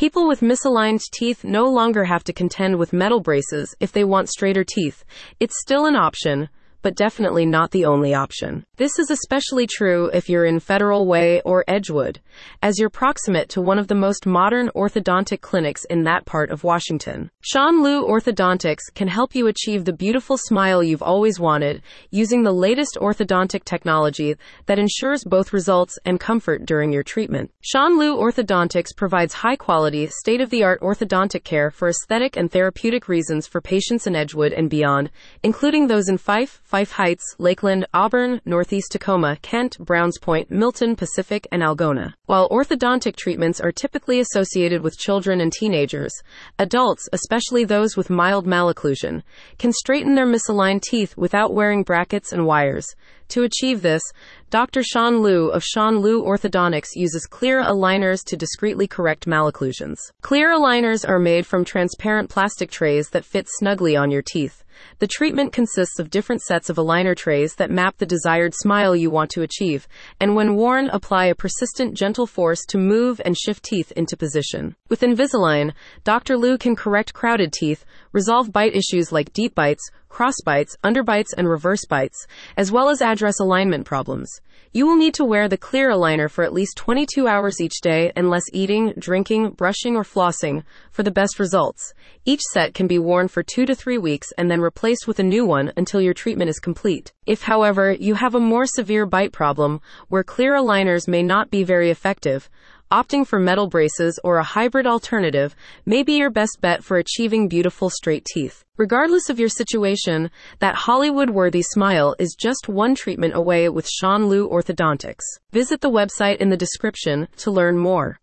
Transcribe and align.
People 0.00 0.26
with 0.26 0.40
misaligned 0.40 1.02
teeth 1.10 1.44
no 1.44 1.66
longer 1.66 2.04
have 2.04 2.24
to 2.24 2.32
contend 2.32 2.78
with 2.78 2.94
metal 2.94 3.20
braces 3.20 3.76
if 3.80 3.92
they 3.92 4.02
want 4.02 4.30
straighter 4.30 4.64
teeth. 4.64 5.04
It's 5.40 5.60
still 5.60 5.84
an 5.84 5.94
option, 5.94 6.48
but 6.82 6.96
definitely 6.96 7.46
not 7.46 7.70
the 7.70 7.84
only 7.84 8.14
option. 8.14 8.64
This 8.76 8.98
is 8.98 9.10
especially 9.10 9.66
true 9.66 10.10
if 10.12 10.28
you're 10.28 10.44
in 10.44 10.60
Federal 10.60 11.06
Way 11.06 11.40
or 11.42 11.64
Edgewood, 11.68 12.20
as 12.62 12.78
you're 12.78 12.90
proximate 12.90 13.48
to 13.50 13.60
one 13.60 13.78
of 13.78 13.88
the 13.88 13.94
most 13.94 14.26
modern 14.26 14.70
orthodontic 14.74 15.40
clinics 15.40 15.84
in 15.86 16.04
that 16.04 16.24
part 16.24 16.50
of 16.50 16.64
Washington. 16.64 17.30
Sean 17.40 17.82
Liu 17.82 18.02
Orthodontics 18.06 18.92
can 18.94 19.08
help 19.08 19.34
you 19.34 19.46
achieve 19.46 19.84
the 19.84 19.92
beautiful 19.92 20.38
smile 20.38 20.82
you've 20.82 21.02
always 21.02 21.38
wanted 21.38 21.82
using 22.10 22.42
the 22.42 22.52
latest 22.52 22.96
orthodontic 23.00 23.64
technology 23.64 24.34
that 24.66 24.78
ensures 24.78 25.24
both 25.24 25.52
results 25.52 25.98
and 26.04 26.20
comfort 26.20 26.64
during 26.64 26.92
your 26.92 27.02
treatment. 27.02 27.50
Sean 27.60 27.98
Liu 27.98 28.16
Orthodontics 28.16 28.96
provides 28.96 29.34
high 29.34 29.56
quality, 29.56 30.06
state 30.06 30.40
of 30.40 30.50
the 30.50 30.62
art 30.62 30.80
orthodontic 30.80 31.44
care 31.44 31.70
for 31.70 31.88
aesthetic 31.88 32.36
and 32.36 32.50
therapeutic 32.50 33.08
reasons 33.08 33.46
for 33.46 33.60
patients 33.60 34.06
in 34.06 34.16
Edgewood 34.16 34.52
and 34.52 34.70
beyond, 34.70 35.10
including 35.42 35.86
those 35.86 36.08
in 36.08 36.18
Fife, 36.18 36.60
Fife 36.70 36.92
Heights, 36.92 37.34
Lakeland, 37.38 37.84
Auburn, 37.92 38.40
Northeast 38.44 38.92
Tacoma, 38.92 39.36
Kent, 39.42 39.76
Browns 39.80 40.20
Point, 40.20 40.52
Milton, 40.52 40.94
Pacific, 40.94 41.48
and 41.50 41.64
Algona. 41.64 42.14
While 42.26 42.48
orthodontic 42.48 43.16
treatments 43.16 43.60
are 43.60 43.72
typically 43.72 44.20
associated 44.20 44.80
with 44.80 44.96
children 44.96 45.40
and 45.40 45.52
teenagers, 45.52 46.12
adults, 46.60 47.08
especially 47.12 47.64
those 47.64 47.96
with 47.96 48.08
mild 48.08 48.46
malocclusion, 48.46 49.24
can 49.58 49.72
straighten 49.72 50.14
their 50.14 50.28
misaligned 50.28 50.82
teeth 50.82 51.16
without 51.16 51.52
wearing 51.52 51.82
brackets 51.82 52.32
and 52.32 52.46
wires. 52.46 52.86
To 53.30 53.42
achieve 53.42 53.82
this, 53.82 54.02
Dr. 54.50 54.84
Sean 54.84 55.22
Liu 55.22 55.48
of 55.48 55.64
Sean 55.64 56.00
Liu 56.00 56.22
Orthodontics 56.22 56.90
uses 56.94 57.26
clear 57.26 57.64
aligners 57.64 58.24
to 58.26 58.36
discreetly 58.36 58.86
correct 58.86 59.26
malocclusions. 59.26 59.98
Clear 60.22 60.50
aligners 60.50 61.08
are 61.08 61.18
made 61.18 61.46
from 61.46 61.64
transparent 61.64 62.30
plastic 62.30 62.70
trays 62.70 63.10
that 63.10 63.24
fit 63.24 63.48
snugly 63.48 63.96
on 63.96 64.12
your 64.12 64.22
teeth. 64.22 64.62
The 64.98 65.06
treatment 65.06 65.52
consists 65.52 65.98
of 65.98 66.10
different 66.10 66.42
sets 66.42 66.70
of 66.70 66.76
aligner 66.76 67.16
trays 67.16 67.54
that 67.56 67.70
map 67.70 67.98
the 67.98 68.06
desired 68.06 68.54
smile 68.54 68.94
you 68.94 69.10
want 69.10 69.30
to 69.30 69.42
achieve, 69.42 69.88
and 70.20 70.34
when 70.34 70.56
worn, 70.56 70.88
apply 70.90 71.26
a 71.26 71.34
persistent, 71.34 71.94
gentle 71.94 72.26
force 72.26 72.64
to 72.66 72.78
move 72.78 73.20
and 73.24 73.36
shift 73.36 73.64
teeth 73.64 73.92
into 73.92 74.16
position. 74.16 74.76
With 74.88 75.00
Invisalign, 75.00 75.72
Dr. 76.04 76.36
Liu 76.36 76.58
can 76.58 76.76
correct 76.76 77.14
crowded 77.14 77.52
teeth, 77.52 77.84
resolve 78.12 78.52
bite 78.52 78.74
issues 78.74 79.12
like 79.12 79.32
deep 79.32 79.54
bites, 79.54 79.90
cross 80.10 80.34
bites, 80.44 80.76
underbites, 80.84 81.32
and 81.38 81.48
reverse 81.48 81.86
bites, 81.86 82.26
as 82.58 82.70
well 82.70 82.90
as 82.90 83.00
address 83.00 83.40
alignment 83.40 83.86
problems. 83.86 84.40
You 84.72 84.86
will 84.86 84.96
need 84.96 85.14
to 85.14 85.24
wear 85.24 85.48
the 85.48 85.56
clear 85.56 85.90
aligner 85.90 86.30
for 86.30 86.44
at 86.44 86.52
least 86.52 86.76
22 86.76 87.26
hours 87.26 87.60
each 87.60 87.80
day 87.80 88.12
unless 88.14 88.42
eating, 88.52 88.92
drinking, 88.98 89.50
brushing, 89.52 89.96
or 89.96 90.04
flossing 90.04 90.62
for 90.92 91.02
the 91.02 91.10
best 91.10 91.40
results. 91.40 91.92
Each 92.24 92.42
set 92.52 92.74
can 92.74 92.86
be 92.86 92.98
worn 92.98 93.28
for 93.28 93.42
two 93.42 93.66
to 93.66 93.74
three 93.74 93.98
weeks 93.98 94.28
and 94.36 94.50
then 94.50 94.60
replaced 94.60 95.08
with 95.08 95.18
a 95.18 95.24
new 95.24 95.46
one 95.46 95.72
until 95.76 96.00
your 96.00 96.14
treatment 96.14 96.50
is 96.50 96.60
complete. 96.60 97.12
If, 97.26 97.42
however, 97.42 97.90
you 97.90 98.14
have 98.14 98.34
a 98.34 98.40
more 98.40 98.66
severe 98.66 99.06
bite 99.06 99.32
problem 99.32 99.80
where 100.08 100.22
clear 100.22 100.54
aligners 100.54 101.08
may 101.08 101.22
not 101.22 101.50
be 101.50 101.64
very 101.64 101.90
effective, 101.90 102.50
opting 102.90 103.26
for 103.26 103.38
metal 103.38 103.68
braces 103.68 104.18
or 104.24 104.38
a 104.38 104.42
hybrid 104.42 104.86
alternative 104.86 105.54
may 105.86 106.02
be 106.02 106.14
your 106.14 106.30
best 106.30 106.58
bet 106.60 106.82
for 106.82 106.96
achieving 106.96 107.48
beautiful 107.48 107.88
straight 107.90 108.24
teeth. 108.24 108.64
Regardless 108.76 109.28
of 109.28 109.38
your 109.38 109.48
situation, 109.48 110.30
that 110.58 110.74
Hollywood 110.74 111.30
worthy 111.30 111.62
smile 111.62 112.16
is 112.18 112.34
just 112.38 112.68
one 112.68 112.94
treatment 112.94 113.34
away 113.36 113.68
with 113.68 113.88
Sean 113.88 114.28
Liu 114.28 114.48
Orthodontics. 114.48 115.24
Visit 115.52 115.80
the 115.80 115.90
website 115.90 116.38
in 116.38 116.48
the 116.48 116.56
description 116.56 117.28
to 117.36 117.50
learn 117.50 117.76
more. 117.76 118.18